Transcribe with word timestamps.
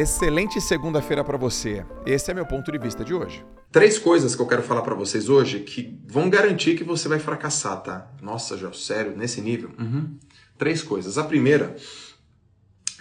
Excelente 0.00 0.58
segunda-feira 0.62 1.22
para 1.22 1.36
você. 1.36 1.84
Esse 2.06 2.30
é 2.30 2.34
meu 2.34 2.46
ponto 2.46 2.72
de 2.72 2.78
vista 2.78 3.04
de 3.04 3.12
hoje. 3.12 3.44
Três 3.70 3.98
coisas 3.98 4.34
que 4.34 4.40
eu 4.40 4.46
quero 4.46 4.62
falar 4.62 4.80
para 4.80 4.94
vocês 4.94 5.28
hoje 5.28 5.60
que 5.60 6.00
vão 6.06 6.30
garantir 6.30 6.74
que 6.74 6.82
você 6.82 7.06
vai 7.06 7.18
fracassar, 7.18 7.82
tá? 7.82 8.10
Nossa, 8.22 8.56
já 8.56 8.72
sério, 8.72 9.14
nesse 9.14 9.42
nível? 9.42 9.72
Uhum. 9.78 10.18
Três 10.56 10.82
coisas. 10.82 11.18
A 11.18 11.24
primeira 11.24 11.76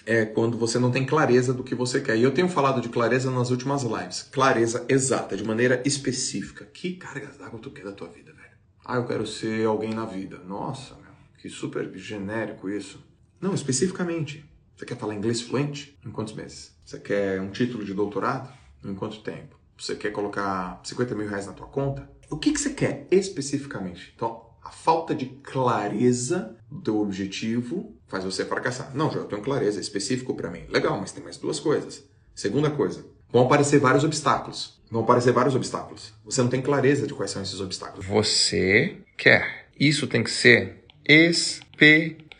é 0.06 0.26
quando 0.26 0.58
você 0.58 0.78
não 0.78 0.92
tem 0.92 1.06
clareza 1.06 1.54
do 1.54 1.64
que 1.64 1.74
você 1.74 2.02
quer. 2.02 2.18
E 2.18 2.24
eu 2.24 2.34
tenho 2.34 2.50
falado 2.50 2.82
de 2.82 2.90
clareza 2.90 3.32
nas 3.32 3.50
últimas 3.50 3.84
lives. 3.84 4.24
Clareza 4.24 4.84
exata, 4.90 5.38
de 5.38 5.46
maneira 5.46 5.82
específica. 5.86 6.66
Que 6.66 6.98
carga 6.98 7.28
d'água 7.40 7.62
tu 7.62 7.72
quer 7.72 7.86
da 7.86 7.94
tua 7.94 8.10
vida, 8.10 8.34
velho? 8.34 8.58
Ah, 8.84 8.98
eu 8.98 9.06
quero 9.06 9.26
ser 9.26 9.66
alguém 9.66 9.94
na 9.94 10.06
vida. 10.06 10.38
Nossa, 10.46 10.96
meu, 10.96 11.14
que 11.38 11.48
super 11.48 11.90
genérico 11.96 12.70
isso. 12.70 13.02
Não, 13.40 13.54
especificamente. 13.54 14.49
Você 14.80 14.86
quer 14.86 14.96
falar 14.96 15.14
inglês 15.14 15.42
fluente? 15.42 16.00
Em 16.06 16.10
quantos 16.10 16.34
meses? 16.34 16.74
Você 16.86 16.98
quer 16.98 17.42
um 17.42 17.50
título 17.50 17.84
de 17.84 17.94
doutorado? 17.94 18.50
Em 18.82 18.96
quanto 18.96 19.20
tempo? 19.20 19.60
Você 19.78 19.94
quer 19.94 20.10
colocar 20.14 20.80
50 20.86 21.16
mil 21.16 21.28
reais 21.28 21.46
na 21.46 21.52
tua 21.52 21.68
conta? 21.68 22.10
O 22.30 22.38
que, 22.38 22.54
que 22.54 22.62
você 22.62 22.70
quer 22.70 23.06
especificamente? 23.12 24.14
Então, 24.16 24.42
a 24.64 24.70
falta 24.70 25.14
de 25.14 25.26
clareza 25.26 26.56
do 26.72 27.02
objetivo 27.02 27.94
faz 28.08 28.24
você 28.24 28.46
fracassar. 28.46 28.96
Não, 28.96 29.12
já 29.12 29.18
eu 29.18 29.26
tenho 29.26 29.42
clareza, 29.42 29.80
é 29.80 29.82
específico 29.82 30.34
para 30.34 30.50
mim. 30.50 30.64
Legal, 30.70 30.98
mas 30.98 31.12
tem 31.12 31.22
mais 31.22 31.36
duas 31.36 31.60
coisas. 31.60 32.06
Segunda 32.34 32.72
coisa, 32.72 33.06
vão 33.30 33.44
aparecer 33.48 33.82
vários 33.82 34.06
obstáculos. 34.06 34.80
Vão 34.90 35.02
aparecer 35.02 35.34
vários 35.34 35.56
obstáculos. 35.56 36.14
Você 36.24 36.42
não 36.42 36.48
tem 36.48 36.62
clareza 36.62 37.06
de 37.06 37.14
quais 37.14 37.32
são 37.32 37.42
esses 37.42 37.60
obstáculos. 37.60 38.06
Você 38.06 38.96
quer. 39.18 39.68
Isso 39.78 40.08
tem 40.08 40.24
que 40.24 40.32
ser 40.32 40.86
específico. 41.06 42.40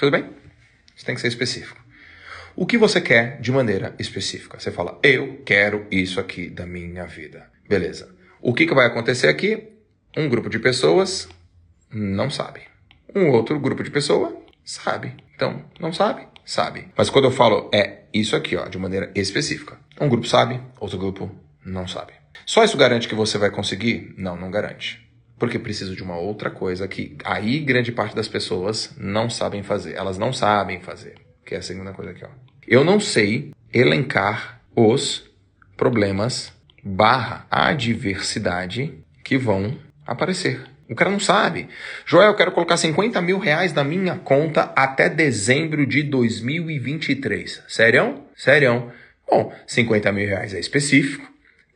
Tudo 0.00 0.12
bem? 0.12 0.30
Isso 0.96 1.04
tem 1.04 1.14
que 1.14 1.20
ser 1.20 1.28
específico. 1.28 1.78
O 2.56 2.64
que 2.64 2.78
você 2.78 3.02
quer 3.02 3.38
de 3.38 3.52
maneira 3.52 3.94
específica? 3.98 4.58
Você 4.58 4.70
fala, 4.70 4.98
eu 5.02 5.42
quero 5.44 5.86
isso 5.90 6.18
aqui 6.18 6.48
da 6.48 6.64
minha 6.64 7.04
vida. 7.04 7.46
Beleza. 7.68 8.08
O 8.40 8.54
que, 8.54 8.64
que 8.66 8.74
vai 8.74 8.86
acontecer 8.86 9.28
aqui? 9.28 9.68
Um 10.16 10.26
grupo 10.26 10.48
de 10.48 10.58
pessoas 10.58 11.28
não 11.90 12.30
sabe. 12.30 12.62
Um 13.14 13.28
outro 13.28 13.60
grupo 13.60 13.82
de 13.82 13.90
pessoa 13.90 14.42
sabe. 14.64 15.14
Então, 15.34 15.66
não 15.78 15.92
sabe? 15.92 16.26
Sabe. 16.46 16.88
Mas 16.96 17.10
quando 17.10 17.26
eu 17.26 17.30
falo 17.30 17.68
é 17.70 18.04
isso 18.10 18.34
aqui, 18.34 18.56
ó, 18.56 18.68
de 18.68 18.78
maneira 18.78 19.12
específica. 19.14 19.78
Um 20.00 20.08
grupo 20.08 20.26
sabe, 20.26 20.58
outro 20.80 20.96
grupo 20.96 21.30
não 21.62 21.86
sabe. 21.86 22.14
Só 22.46 22.64
isso 22.64 22.78
garante 22.78 23.06
que 23.06 23.14
você 23.14 23.36
vai 23.36 23.50
conseguir? 23.50 24.14
Não, 24.16 24.34
não 24.34 24.50
garante 24.50 25.09
porque 25.40 25.58
preciso 25.58 25.96
de 25.96 26.02
uma 26.02 26.18
outra 26.18 26.50
coisa 26.50 26.86
que 26.86 27.16
aí 27.24 27.58
grande 27.60 27.90
parte 27.90 28.14
das 28.14 28.28
pessoas 28.28 28.94
não 28.98 29.30
sabem 29.30 29.62
fazer. 29.62 29.94
Elas 29.94 30.18
não 30.18 30.34
sabem 30.34 30.80
fazer, 30.80 31.14
que 31.46 31.54
é 31.54 31.58
a 31.58 31.62
segunda 31.62 31.92
coisa 31.92 32.10
aqui, 32.10 32.22
ó. 32.24 32.28
Eu 32.68 32.84
não 32.84 33.00
sei 33.00 33.50
elencar 33.72 34.60
os 34.76 35.24
problemas 35.78 36.52
barra 36.84 37.46
adversidade 37.50 38.94
que 39.24 39.38
vão 39.38 39.76
aparecer. 40.06 40.60
O 40.88 40.94
cara 40.94 41.10
não 41.10 41.20
sabe. 41.20 41.68
Joel, 42.04 42.28
eu 42.28 42.36
quero 42.36 42.52
colocar 42.52 42.76
50 42.76 43.20
mil 43.22 43.38
reais 43.38 43.72
na 43.72 43.82
minha 43.82 44.16
conta 44.16 44.72
até 44.76 45.08
dezembro 45.08 45.86
de 45.86 46.02
2023. 46.02 47.62
Sério? 47.66 48.24
Sério. 48.36 48.92
Bom, 49.28 49.54
50 49.66 50.12
mil 50.12 50.26
reais 50.26 50.52
é 50.52 50.60
específico, 50.60 51.26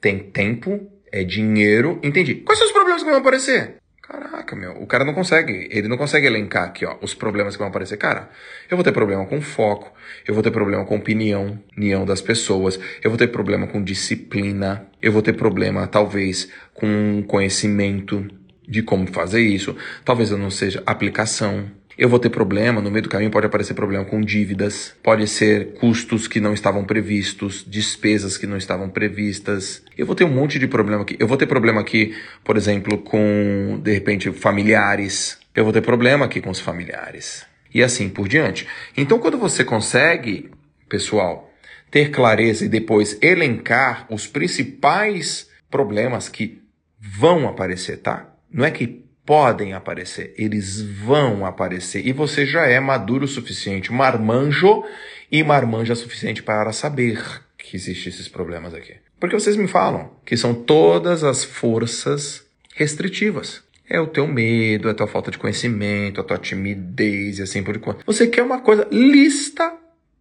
tem 0.00 0.18
tempo, 0.18 0.90
é 1.14 1.22
dinheiro. 1.22 2.00
Entendi. 2.02 2.34
Quais 2.34 2.58
são 2.58 2.66
os 2.66 2.72
problemas 2.72 3.02
que 3.02 3.08
vão 3.08 3.18
aparecer? 3.18 3.76
Caraca, 4.02 4.54
meu, 4.54 4.72
o 4.82 4.86
cara 4.86 5.02
não 5.02 5.14
consegue, 5.14 5.66
ele 5.70 5.88
não 5.88 5.96
consegue 5.96 6.26
elencar 6.26 6.64
aqui, 6.64 6.84
ó, 6.84 6.96
os 7.00 7.14
problemas 7.14 7.54
que 7.54 7.60
vão 7.60 7.68
aparecer. 7.68 7.96
Cara, 7.96 8.28
eu 8.70 8.76
vou 8.76 8.84
ter 8.84 8.92
problema 8.92 9.24
com 9.24 9.40
foco, 9.40 9.90
eu 10.28 10.34
vou 10.34 10.42
ter 10.42 10.50
problema 10.50 10.84
com 10.84 10.96
opinião, 10.96 11.58
união 11.74 12.04
das 12.04 12.20
pessoas, 12.20 12.78
eu 13.02 13.08
vou 13.08 13.16
ter 13.16 13.28
problema 13.28 13.66
com 13.66 13.82
disciplina, 13.82 14.86
eu 15.00 15.10
vou 15.10 15.22
ter 15.22 15.32
problema, 15.32 15.86
talvez, 15.86 16.50
com 16.74 17.24
conhecimento 17.26 18.28
de 18.68 18.82
como 18.82 19.06
fazer 19.06 19.40
isso, 19.40 19.74
talvez 20.04 20.30
eu 20.30 20.36
não 20.36 20.50
seja 20.50 20.82
aplicação, 20.84 21.70
eu 21.96 22.08
vou 22.08 22.18
ter 22.18 22.30
problema, 22.30 22.80
no 22.80 22.90
meio 22.90 23.02
do 23.02 23.08
caminho 23.08 23.30
pode 23.30 23.46
aparecer 23.46 23.74
problema 23.74 24.04
com 24.04 24.20
dívidas, 24.20 24.94
pode 25.02 25.28
ser 25.28 25.74
custos 25.74 26.26
que 26.26 26.40
não 26.40 26.52
estavam 26.52 26.84
previstos, 26.84 27.64
despesas 27.66 28.36
que 28.36 28.46
não 28.46 28.56
estavam 28.56 28.88
previstas. 28.88 29.82
Eu 29.96 30.04
vou 30.04 30.16
ter 30.16 30.24
um 30.24 30.32
monte 30.32 30.58
de 30.58 30.66
problema 30.66 31.02
aqui. 31.02 31.16
Eu 31.20 31.28
vou 31.28 31.36
ter 31.36 31.46
problema 31.46 31.80
aqui, 31.80 32.14
por 32.42 32.56
exemplo, 32.56 32.98
com, 32.98 33.80
de 33.82 33.92
repente, 33.92 34.32
familiares. 34.32 35.38
Eu 35.54 35.62
vou 35.62 35.72
ter 35.72 35.82
problema 35.82 36.24
aqui 36.24 36.40
com 36.40 36.50
os 36.50 36.58
familiares. 36.58 37.46
E 37.72 37.82
assim 37.82 38.08
por 38.08 38.28
diante. 38.28 38.66
Então, 38.96 39.18
quando 39.18 39.38
você 39.38 39.64
consegue, 39.64 40.50
pessoal, 40.88 41.52
ter 41.90 42.10
clareza 42.10 42.64
e 42.64 42.68
depois 42.68 43.16
elencar 43.22 44.06
os 44.10 44.26
principais 44.26 45.48
problemas 45.70 46.28
que 46.28 46.60
vão 47.00 47.46
aparecer, 47.46 47.98
tá? 47.98 48.34
Não 48.50 48.64
é 48.64 48.70
que 48.70 49.04
podem 49.24 49.72
aparecer, 49.72 50.34
eles 50.36 50.80
vão 50.80 51.46
aparecer. 51.46 52.06
E 52.06 52.12
você 52.12 52.44
já 52.44 52.66
é 52.66 52.78
maduro 52.78 53.24
o 53.24 53.28
suficiente, 53.28 53.92
marmanjo 53.92 54.84
e 55.30 55.42
marmanja 55.42 55.94
suficiente 55.94 56.42
para 56.42 56.72
saber 56.72 57.22
que 57.56 57.76
existem 57.76 58.12
esses 58.12 58.28
problemas 58.28 58.74
aqui. 58.74 58.94
Porque 59.18 59.38
vocês 59.38 59.56
me 59.56 59.66
falam 59.66 60.10
que 60.24 60.36
são 60.36 60.54
todas 60.54 61.24
as 61.24 61.44
forças 61.44 62.44
restritivas. 62.74 63.62
É 63.88 64.00
o 64.00 64.06
teu 64.06 64.26
medo, 64.26 64.88
é 64.88 64.92
a 64.92 64.94
tua 64.94 65.06
falta 65.06 65.30
de 65.30 65.38
conhecimento, 65.38 66.20
a 66.20 66.24
tua 66.24 66.38
timidez 66.38 67.38
e 67.38 67.42
assim 67.42 67.62
por 67.62 67.78
diante. 67.78 68.04
Você 68.06 68.26
quer 68.26 68.42
uma 68.42 68.60
coisa, 68.60 68.86
lista 68.90 69.72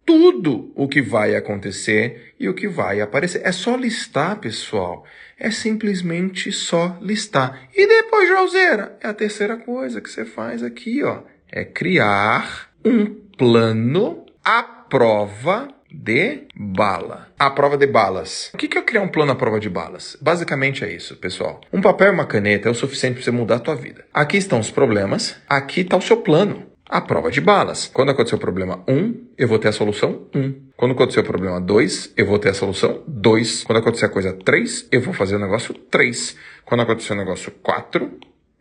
tudo 0.04 0.72
o 0.74 0.86
que 0.86 1.00
vai 1.00 1.34
acontecer 1.34 2.34
e 2.38 2.48
o 2.48 2.54
que 2.54 2.68
vai 2.68 3.00
aparecer. 3.00 3.42
É 3.44 3.52
só 3.52 3.76
listar, 3.76 4.38
pessoal. 4.38 5.04
É 5.38 5.50
simplesmente 5.50 6.52
só 6.52 6.96
listar. 7.00 7.68
E 7.74 7.86
depois, 7.86 8.28
Joseira, 8.28 8.96
é 9.00 9.08
a 9.08 9.14
terceira 9.14 9.56
coisa 9.56 10.00
que 10.00 10.10
você 10.10 10.24
faz 10.24 10.62
aqui, 10.62 11.02
ó. 11.02 11.22
É 11.50 11.64
criar 11.64 12.70
um 12.84 13.06
plano 13.36 14.24
à 14.44 14.62
prova 14.62 15.68
de 15.90 16.42
bala. 16.54 17.28
A 17.38 17.50
prova 17.50 17.76
de 17.76 17.86
balas. 17.86 18.50
O 18.52 18.56
que 18.56 18.76
é 18.76 18.82
criar 18.82 19.02
um 19.02 19.08
plano 19.08 19.32
à 19.32 19.34
prova 19.36 19.60
de 19.60 19.68
balas? 19.68 20.16
Basicamente 20.20 20.84
é 20.84 20.92
isso, 20.92 21.16
pessoal. 21.16 21.60
Um 21.72 21.80
papel 21.80 22.08
e 22.08 22.10
uma 22.10 22.26
caneta 22.26 22.68
é 22.68 22.72
o 22.72 22.74
suficiente 22.74 23.14
para 23.14 23.24
você 23.24 23.30
mudar 23.30 23.56
a 23.56 23.60
tua 23.60 23.76
vida. 23.76 24.04
Aqui 24.12 24.36
estão 24.36 24.58
os 24.58 24.70
problemas, 24.70 25.36
aqui 25.48 25.80
está 25.80 25.96
o 25.96 26.02
seu 26.02 26.16
plano 26.18 26.73
a 26.88 27.00
prova 27.00 27.30
de 27.30 27.40
balas. 27.40 27.90
Quando 27.92 28.10
acontecer 28.10 28.36
o 28.36 28.38
problema 28.38 28.82
1, 28.86 29.28
eu 29.38 29.48
vou 29.48 29.58
ter 29.58 29.68
a 29.68 29.72
solução 29.72 30.26
1. 30.34 30.54
Quando 30.76 30.92
acontecer 30.92 31.20
o 31.20 31.24
problema 31.24 31.60
2, 31.60 32.12
eu 32.16 32.26
vou 32.26 32.38
ter 32.38 32.50
a 32.50 32.54
solução 32.54 33.02
2. 33.06 33.64
Quando 33.64 33.78
acontecer 33.78 34.06
a 34.06 34.08
coisa 34.08 34.32
3, 34.32 34.88
eu 34.92 35.00
vou 35.00 35.14
fazer 35.14 35.36
o 35.36 35.38
negócio 35.38 35.74
3. 35.74 36.36
Quando 36.64 36.80
acontecer 36.82 37.12
o 37.14 37.16
negócio 37.16 37.52
4, 37.62 38.10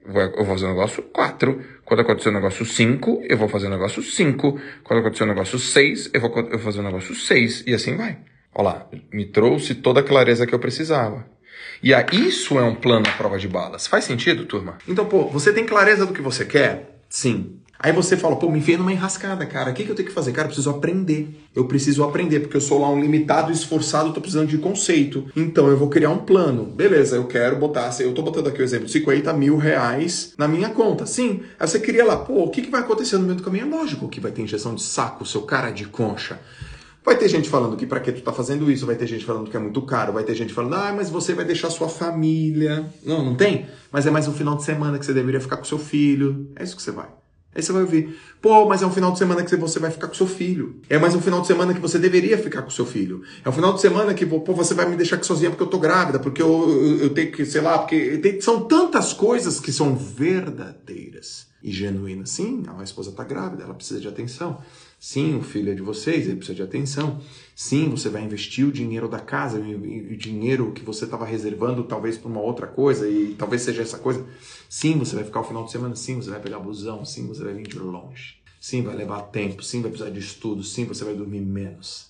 eu 0.05 0.45
vou 0.45 0.45
fazer 0.45 0.65
o 0.65 0.69
negócio 0.69 1.03
4. 1.03 1.61
Quando 1.85 1.99
acontecer 1.99 2.29
o 2.29 2.33
negócio 2.33 2.65
5, 2.65 3.23
eu 3.27 3.37
vou 3.37 3.49
fazer 3.49 3.67
o 3.67 3.69
negócio 3.69 4.01
5. 4.01 4.59
Quando 4.83 4.99
acontecer 4.99 5.23
o 5.23 5.27
negócio 5.27 5.59
6, 5.59 6.11
eu 6.13 6.21
vou, 6.21 6.37
eu 6.37 6.49
vou 6.49 6.59
fazer 6.59 6.79
o 6.79 6.83
negócio 6.83 7.15
6. 7.15 7.63
E 7.67 7.73
assim 7.73 7.97
vai. 7.97 8.17
Olha 8.55 8.65
lá, 8.65 8.87
me 9.11 9.25
trouxe 9.25 9.75
toda 9.75 9.99
a 9.99 10.03
clareza 10.03 10.45
que 10.45 10.53
eu 10.53 10.59
precisava. 10.59 11.25
E 11.81 11.93
aí, 11.93 12.05
isso 12.13 12.57
é 12.57 12.63
um 12.63 12.75
plano 12.75 13.05
à 13.07 13.11
prova 13.11 13.37
de 13.37 13.47
balas. 13.47 13.87
Faz 13.87 14.05
sentido, 14.05 14.45
turma? 14.45 14.77
Então, 14.87 15.05
pô, 15.05 15.27
você 15.27 15.51
tem 15.51 15.65
clareza 15.65 16.05
do 16.05 16.13
que 16.13 16.21
você 16.21 16.45
quer? 16.45 16.99
Sim. 17.09 17.59
Aí 17.83 17.91
você 17.91 18.15
fala, 18.15 18.37
pô, 18.37 18.49
me 18.49 18.59
enfiei 18.59 18.77
numa 18.77 18.93
enrascada, 18.93 19.45
cara. 19.45 19.71
O 19.71 19.73
que, 19.73 19.83
que 19.83 19.91
eu 19.91 19.95
tenho 19.95 20.07
que 20.07 20.13
fazer? 20.13 20.31
Cara, 20.31 20.45
eu 20.45 20.51
preciso 20.51 20.69
aprender. 20.69 21.37
Eu 21.53 21.65
preciso 21.65 22.01
aprender, 22.01 22.39
porque 22.39 22.55
eu 22.55 22.61
sou 22.61 22.79
lá 22.79 22.89
um 22.89 23.01
limitado, 23.01 23.51
esforçado, 23.51 24.13
tô 24.13 24.21
precisando 24.21 24.47
de 24.47 24.57
conceito. 24.57 25.25
Então 25.35 25.67
eu 25.67 25.75
vou 25.75 25.89
criar 25.89 26.09
um 26.09 26.19
plano. 26.19 26.63
Beleza, 26.63 27.17
eu 27.17 27.25
quero 27.25 27.57
botar, 27.57 27.93
eu 27.99 28.13
tô 28.13 28.21
botando 28.21 28.47
aqui 28.47 28.61
o 28.61 28.63
exemplo, 28.63 28.87
50 28.87 29.33
mil 29.33 29.57
reais 29.57 30.33
na 30.37 30.47
minha 30.47 30.69
conta. 30.69 31.05
Sim. 31.05 31.41
Aí 31.59 31.67
você 31.67 31.77
queria 31.77 32.05
lá, 32.05 32.15
pô, 32.15 32.45
o 32.45 32.49
que, 32.49 32.61
que 32.61 32.71
vai 32.71 32.79
acontecer 32.79 33.17
no 33.17 33.25
meio 33.25 33.35
do 33.35 33.43
caminho? 33.43 33.67
É 33.67 33.69
lógico 33.69 34.07
que 34.07 34.21
vai 34.21 34.31
ter 34.31 34.43
injeção 34.43 34.73
de 34.75 34.81
saco, 34.81 35.25
seu 35.25 35.41
cara 35.41 35.69
de 35.69 35.83
concha. 35.83 36.39
Vai 37.03 37.17
ter 37.17 37.27
gente 37.27 37.49
falando 37.49 37.75
que 37.75 37.85
para 37.85 37.99
que 37.99 38.13
tu 38.13 38.21
tá 38.21 38.31
fazendo 38.31 38.71
isso, 38.71 38.85
vai 38.85 38.95
ter 38.95 39.07
gente 39.07 39.25
falando 39.25 39.51
que 39.51 39.57
é 39.57 39.59
muito 39.59 39.81
caro, 39.81 40.13
vai 40.13 40.23
ter 40.23 40.35
gente 40.35 40.53
falando, 40.53 40.75
ah, 40.75 40.93
mas 40.95 41.09
você 41.09 41.33
vai 41.33 41.43
deixar 41.43 41.69
sua 41.69 41.89
família. 41.89 42.85
Não, 43.05 43.25
não 43.25 43.35
tem? 43.35 43.65
Mas 43.91 44.07
é 44.07 44.09
mais 44.09 44.25
um 44.25 44.31
final 44.31 44.55
de 44.55 44.63
semana 44.63 44.97
que 44.97 45.05
você 45.05 45.13
deveria 45.13 45.41
ficar 45.41 45.57
com 45.57 45.65
seu 45.65 45.77
filho. 45.77 46.49
É 46.55 46.63
isso 46.63 46.77
que 46.77 46.81
você 46.81 46.91
vai. 46.91 47.22
Aí 47.55 47.61
você 47.61 47.71
vai 47.71 47.81
ouvir, 47.83 48.17
pô, 48.41 48.67
mas 48.67 48.81
é 48.81 48.85
um 48.85 48.91
final 48.91 49.11
de 49.11 49.19
semana 49.19 49.43
que 49.43 49.55
você 49.55 49.79
vai 49.79 49.91
ficar 49.91 50.07
com 50.07 50.13
seu 50.13 50.27
filho. 50.27 50.81
É 50.89 50.97
mais 50.97 51.13
um 51.15 51.21
final 51.21 51.41
de 51.41 51.47
semana 51.47 51.73
que 51.73 51.79
você 51.79 51.99
deveria 51.99 52.37
ficar 52.37 52.61
com 52.61 52.69
seu 52.69 52.85
filho. 52.85 53.21
É 53.43 53.49
um 53.49 53.51
final 53.51 53.73
de 53.73 53.81
semana 53.81 54.13
que, 54.13 54.25
pô, 54.25 54.53
você 54.53 54.73
vai 54.73 54.89
me 54.89 54.95
deixar 54.95 55.17
aqui 55.17 55.25
sozinha 55.25 55.49
porque 55.49 55.63
eu 55.63 55.67
tô 55.67 55.79
grávida, 55.79 56.19
porque 56.19 56.41
eu, 56.41 56.69
eu, 56.69 56.97
eu 57.03 57.09
tenho 57.11 57.31
que, 57.31 57.45
sei 57.45 57.61
lá, 57.61 57.77
porque 57.77 58.17
tem, 58.17 58.41
são 58.41 58.65
tantas 58.65 59.13
coisas 59.13 59.59
que 59.59 59.71
são 59.71 59.95
verdadeiras 59.95 61.47
e 61.63 61.71
genuínas. 61.71 62.31
Sim, 62.31 62.63
a 62.77 62.83
esposa 62.83 63.11
tá 63.11 63.23
grávida, 63.23 63.63
ela 63.63 63.73
precisa 63.73 64.01
de 64.01 64.07
atenção. 64.07 64.59
Sim, 65.03 65.35
o 65.35 65.41
filho 65.41 65.69
é 65.69 65.75
de 65.75 65.81
vocês, 65.81 66.27
ele 66.27 66.37
precisa 66.37 66.55
de 66.55 66.61
atenção. 66.61 67.19
Sim, 67.53 67.89
você 67.89 68.07
vai 68.07 68.23
investir 68.23 68.65
o 68.65 68.71
dinheiro 68.71 69.09
da 69.09 69.19
casa, 69.19 69.59
o 69.59 70.15
dinheiro 70.15 70.71
que 70.71 70.81
você 70.81 71.03
estava 71.03 71.25
reservando 71.25 71.83
talvez 71.83 72.17
para 72.17 72.29
uma 72.29 72.39
outra 72.39 72.67
coisa, 72.67 73.09
e 73.09 73.35
talvez 73.35 73.63
seja 73.63 73.81
essa 73.81 73.97
coisa. 73.97 74.25
Sim, 74.69 74.97
você 74.97 75.13
vai 75.13 75.25
ficar 75.25 75.41
o 75.41 75.43
final 75.43 75.65
de 75.65 75.73
semana, 75.73 75.93
sim, 75.93 76.15
você 76.15 76.29
vai 76.29 76.39
pegar 76.39 76.59
busão, 76.59 77.03
sim, 77.03 77.27
você 77.27 77.43
vai 77.43 77.53
vir 77.53 77.67
de 77.67 77.77
longe. 77.77 78.37
Sim, 78.61 78.81
vai 78.81 78.95
levar 78.95 79.23
tempo. 79.23 79.61
Sim, 79.61 79.81
vai 79.81 79.91
precisar 79.91 80.09
de 80.09 80.19
estudo. 80.19 80.63
Sim, 80.63 80.85
você 80.85 81.03
vai 81.03 81.13
dormir 81.13 81.41
menos. 81.41 82.09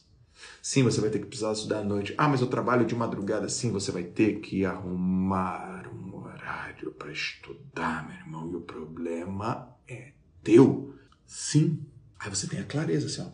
Sim, 0.62 0.84
você 0.84 1.02
vai 1.02 1.10
ter 1.10 1.18
que 1.18 1.26
precisar 1.26 1.54
estudar 1.54 1.80
à 1.80 1.84
noite. 1.84 2.14
Ah, 2.16 2.30
mas 2.30 2.42
eu 2.42 2.48
trabalho 2.48 2.86
de 2.86 2.94
madrugada. 2.94 3.50
Sim, 3.50 3.72
você 3.72 3.92
vai 3.92 4.04
ter 4.04 4.40
que 4.40 4.64
arrumar 4.66 5.90
um 5.92 6.16
horário 6.16 6.92
para 6.92 7.12
estudar, 7.12 8.08
meu 8.08 8.18
irmão. 8.18 8.52
E 8.52 8.56
o 8.56 8.62
problema 8.62 9.76
é 9.88 10.12
teu. 10.44 10.94
Sim. 11.26 11.88
Aí 12.24 12.30
você 12.30 12.48
tem 12.48 12.60
a 12.60 12.64
clareza, 12.64 13.08
assim, 13.08 13.22
ó. 13.22 13.28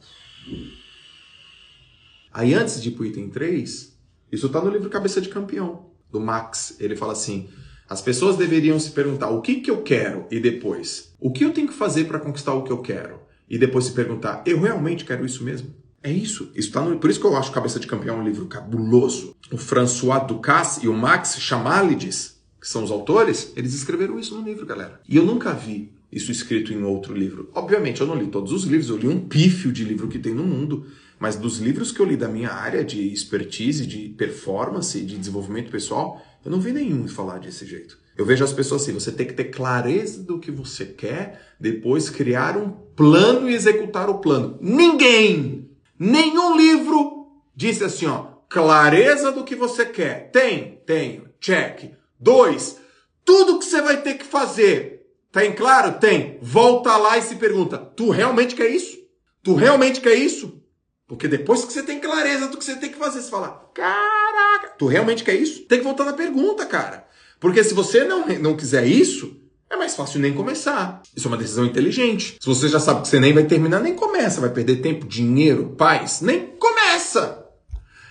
Aí 2.34 2.56
antes 2.56 2.82
de 2.82 2.90
ir 2.90 2.94
pro 2.94 3.06
item 3.06 3.30
3, 3.30 3.96
isso 4.32 4.50
tá 4.50 4.60
no 4.60 4.72
livro 4.72 4.90
Cabeça 4.90 5.22
de 5.22 5.30
Campeão, 5.30 5.86
do 6.12 6.20
Max. 6.20 6.76
Ele 6.80 6.96
fala 6.96 7.14
assim: 7.14 7.48
as 7.88 8.02
pessoas 8.02 8.36
deveriam 8.36 8.80
se 8.80 8.90
perguntar 8.90 9.30
o 9.30 9.42
que, 9.42 9.62
que 9.62 9.70
eu 9.70 9.84
quero 9.84 10.26
e 10.32 10.40
depois, 10.40 11.14
o 11.20 11.32
que 11.32 11.46
eu 11.46 11.54
tenho 11.54 11.68
que 11.68 11.74
fazer 11.74 12.06
para 12.06 12.20
conquistar 12.20 12.54
o 12.54 12.64
que 12.64 12.72
eu 12.72 12.80
quero? 12.80 13.20
E 13.48 13.60
depois 13.60 13.86
se 13.86 13.92
perguntar, 13.92 14.42
eu 14.46 14.60
realmente 14.60 15.06
quero 15.06 15.24
isso 15.24 15.44
mesmo? 15.44 15.74
É 16.02 16.12
isso. 16.12 16.52
isso 16.56 16.72
tá 16.72 16.82
no... 16.82 16.98
Por 16.98 17.10
isso 17.10 17.20
que 17.20 17.26
eu 17.26 17.36
acho 17.36 17.52
Cabeça 17.52 17.80
de 17.80 17.88
Campeão 17.88 18.20
um 18.20 18.24
livro 18.24 18.48
cabuloso. 18.48 19.36
O 19.52 19.58
François 19.58 20.26
Ducasse 20.26 20.86
e 20.86 20.88
o 20.88 20.94
Max 20.94 21.36
Chamalides, 21.40 22.40
que 22.60 22.68
são 22.68 22.84
os 22.84 22.92
autores, 22.92 23.52
eles 23.56 23.74
escreveram 23.74 24.18
isso 24.18 24.36
no 24.36 24.44
livro, 24.48 24.66
galera. 24.66 25.02
E 25.08 25.18
eu 25.18 25.26
nunca 25.26 25.52
vi 25.52 25.92
isso 26.12 26.32
escrito 26.32 26.74
em 26.74 26.84
outro 26.84 27.14
livro. 27.14 27.50
Obviamente, 27.54 28.02
eu 28.02 28.08
não 28.08 28.16
li 28.16 28.28
todos 28.28 28.52
os 28.52 28.64
livros, 28.64 28.90
eu 28.90 28.98
li 28.98 29.08
um 29.08 29.28
pífio 29.28 29.72
de 29.72 29.84
livro 29.84 30.08
que 30.08 30.20
tem 30.20 30.34
no 30.34 30.44
mundo, 30.44 30.86
mas 31.20 31.36
dos 31.36 31.60
livros 31.60 31.92
que 31.92 32.00
eu 32.00 32.06
li 32.06 32.16
da 32.16 32.28
minha 32.28 32.50
área 32.50 32.84
de 32.84 33.12
expertise, 33.12 33.86
de 33.86 34.10
performance, 34.10 35.00
de 35.00 35.18
desenvolvimento 35.18 35.70
pessoal, 35.70 36.22
eu 36.44 36.50
não 36.50 36.60
vi 36.60 36.72
nenhum 36.72 37.08
falar 37.08 37.40
desse 37.40 37.66
jeito. 37.66 37.98
Eu 38.18 38.26
vejo 38.26 38.44
as 38.44 38.52
pessoas 38.52 38.82
assim, 38.82 38.94
você 38.94 39.12
tem 39.12 39.28
que 39.28 39.34
ter 39.34 39.46
clareza 39.46 40.24
do 40.24 40.40
que 40.40 40.52
você 40.52 40.86
quer, 40.86 41.54
depois 41.60 42.10
criar 42.10 42.58
um 42.58 42.70
plano 42.70 43.50
e 43.50 43.54
executar 43.54 44.10
o 44.10 44.20
plano. 44.20 44.58
Ninguém, 44.62 45.70
nenhum 45.98 46.58
livro 46.58 47.28
disse 47.56 47.84
assim, 47.84 48.08
ó, 48.08 48.40
clareza 48.50 49.32
do 49.32 49.44
que 49.44 49.56
você 49.56 49.86
quer. 49.86 50.32
Tem, 50.32 50.82
tenho, 50.86 51.30
check. 51.40 51.92
Dois, 52.20 52.78
tudo 53.24 53.60
que 53.60 53.66
você 53.66 53.82
vai 53.82 54.02
ter 54.02 54.16
que 54.16 54.26
fazer. 54.26 54.99
Tem 55.32 55.54
claro? 55.54 56.00
Tem. 56.00 56.40
Volta 56.42 56.98
lá 56.98 57.18
e 57.18 57.22
se 57.22 57.36
pergunta, 57.36 57.78
tu 57.78 58.10
realmente 58.10 58.56
quer 58.56 58.70
isso? 58.70 58.98
Tu 59.44 59.54
realmente 59.54 60.02
quer 60.02 60.16
isso? 60.16 60.62
Porque 61.08 61.28
depois 61.28 61.66
que 61.66 61.74
você 61.74 61.82
tem 61.82 62.00
clareza 62.00 62.48
do 62.48 62.58
que 62.58 62.64
você 62.64 62.76
tem 62.76 62.92
que 62.92 62.98
fazer, 62.98 63.22
você 63.22 63.30
fala, 63.30 63.70
caraca, 63.74 64.76
tu 64.78 64.86
realmente 64.86 65.24
quer 65.24 65.36
isso? 65.36 65.62
Tem 65.62 65.80
que 65.80 65.84
voltar 65.84 66.06
na 66.06 66.14
pergunta, 66.14 66.66
cara. 66.66 67.08
Porque 67.40 67.64
se 67.64 67.74
você 67.74 68.04
não, 68.04 68.28
não 68.28 68.56
quiser 68.56 68.86
isso, 68.86 69.40
é 69.70 69.76
mais 69.76 69.96
fácil 69.96 70.20
nem 70.20 70.34
começar. 70.34 71.02
Isso 71.16 71.28
é 71.28 71.32
uma 71.32 71.38
decisão 71.38 71.66
inteligente. 71.66 72.38
Se 72.40 72.46
você 72.46 72.68
já 72.68 72.80
sabe 72.80 73.02
que 73.02 73.08
você 73.08 73.20
nem 73.20 73.34
vai 73.34 73.44
terminar, 73.46 73.80
nem 73.80 73.96
começa. 73.96 74.42
Vai 74.42 74.50
perder 74.50 74.78
tempo, 74.78 75.08
dinheiro, 75.08 75.76
paz, 75.78 76.22
nem 76.22 76.48
começa. 76.60 77.46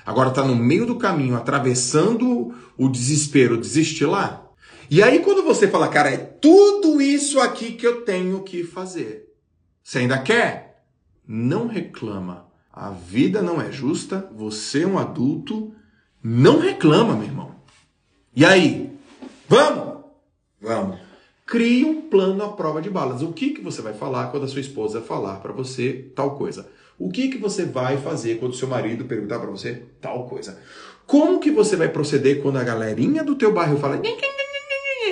Agora 0.06 0.30
tá 0.30 0.42
no 0.42 0.56
meio 0.56 0.86
do 0.86 0.96
caminho, 0.96 1.36
atravessando 1.36 2.54
o 2.76 2.88
desespero, 2.88 3.58
desistir 3.58 4.06
lá. 4.06 4.47
E 4.90 5.02
aí 5.02 5.20
quando 5.20 5.42
você 5.42 5.68
fala, 5.68 5.88
cara, 5.88 6.10
é 6.10 6.16
tudo 6.16 7.00
isso 7.00 7.40
aqui 7.40 7.72
que 7.72 7.86
eu 7.86 8.02
tenho 8.02 8.42
que 8.42 8.64
fazer. 8.64 9.34
Você 9.82 9.98
ainda 9.98 10.18
quer? 10.18 10.82
Não 11.26 11.66
reclama 11.66 12.48
a 12.78 12.90
vida 12.90 13.42
não 13.42 13.60
é 13.60 13.72
justa, 13.72 14.30
você 14.32 14.84
é 14.84 14.86
um 14.86 15.00
adulto, 15.00 15.74
não 16.22 16.60
reclama, 16.60 17.16
meu 17.16 17.24
irmão. 17.24 17.56
E 18.36 18.44
aí? 18.44 18.96
Vamos? 19.48 20.04
Vamos. 20.60 21.00
Crie 21.44 21.84
um 21.84 22.02
plano 22.02 22.44
à 22.44 22.52
prova 22.52 22.80
de 22.80 22.88
balas. 22.88 23.20
O 23.20 23.32
que, 23.32 23.50
que 23.50 23.60
você 23.60 23.82
vai 23.82 23.94
falar 23.94 24.28
quando 24.28 24.44
a 24.44 24.48
sua 24.48 24.60
esposa 24.60 25.00
falar 25.00 25.40
para 25.40 25.52
você 25.52 26.12
tal 26.14 26.36
coisa? 26.36 26.70
O 26.96 27.10
que, 27.10 27.26
que 27.26 27.38
você 27.38 27.64
vai 27.64 27.96
fazer 27.96 28.38
quando 28.38 28.54
seu 28.54 28.68
marido 28.68 29.06
perguntar 29.06 29.40
para 29.40 29.50
você 29.50 29.82
tal 30.00 30.28
coisa? 30.28 30.56
Como 31.04 31.40
que 31.40 31.50
você 31.50 31.74
vai 31.74 31.88
proceder 31.88 32.40
quando 32.40 32.58
a 32.58 32.64
galerinha 32.64 33.24
do 33.24 33.34
teu 33.34 33.52
bairro 33.52 33.78
fala 33.78 33.96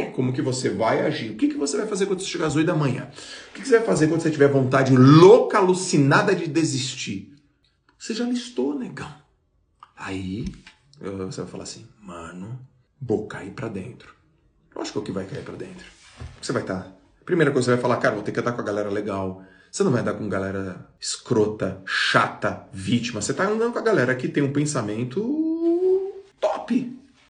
como 0.05 0.33
que 0.33 0.43
você 0.43 0.71
vai 0.71 1.01
agir? 1.01 1.31
O 1.31 1.37
que, 1.37 1.49
que 1.49 1.57
você 1.57 1.77
vai 1.77 1.87
fazer 1.87 2.07
quando 2.07 2.21
você 2.21 2.27
chegar 2.27 2.47
às 2.47 2.57
8 2.57 2.67
da 2.67 2.75
manhã? 2.75 3.11
O 3.51 3.55
que, 3.55 3.63
que 3.63 3.69
você 3.69 3.79
vai 3.79 3.87
fazer 3.87 4.09
quando 4.09 4.21
você 4.21 4.31
tiver 4.31 4.49
vontade 4.49 4.95
louca, 4.95 5.59
alucinada 5.59 6.35
de 6.35 6.47
desistir? 6.47 7.35
Você 7.99 8.15
já 8.15 8.25
listou, 8.25 8.79
negão. 8.79 9.13
Aí 9.97 10.47
você 11.01 11.41
vai 11.41 11.51
falar 11.51 11.65
assim, 11.65 11.87
mano, 12.01 12.59
vou 13.01 13.27
cair 13.27 13.53
pra 13.53 13.69
dentro. 13.69 14.15
Acho 14.77 14.93
que 14.93 14.99
o 14.99 15.03
que 15.03 15.13
vai 15.13 15.25
cair 15.25 15.43
pra 15.43 15.55
dentro. 15.55 15.87
Você 16.41 16.53
vai 16.53 16.63
estar. 16.63 16.83
Tá. 16.83 16.93
Primeira 17.25 17.51
coisa, 17.51 17.67
você 17.67 17.71
vai 17.73 17.81
falar, 17.81 17.97
cara, 17.97 18.15
vou 18.15 18.23
ter 18.23 18.33
que 18.33 18.39
estar 18.39 18.53
com 18.53 18.61
a 18.61 18.65
galera 18.65 18.91
legal. 18.91 19.43
Você 19.71 19.83
não 19.83 19.91
vai 19.91 20.01
andar 20.01 20.15
com 20.15 20.29
galera 20.29 20.89
escrota, 21.01 21.83
chata, 21.85 22.69
vítima. 22.73 23.21
Você 23.21 23.35
tá 23.35 23.49
andando 23.49 23.73
com 23.73 23.79
a 23.79 23.83
galera 23.83 24.15
que 24.15 24.29
tem 24.29 24.43
um 24.43 24.53
pensamento 24.53 26.15
top. 26.41 26.97